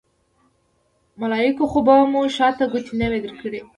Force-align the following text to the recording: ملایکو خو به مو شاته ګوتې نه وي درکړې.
ملایکو 1.19 1.65
خو 1.71 1.79
به 1.85 1.95
مو 2.11 2.21
شاته 2.35 2.65
ګوتې 2.71 2.93
نه 2.99 3.07
وي 3.11 3.19
درکړې. 3.25 3.61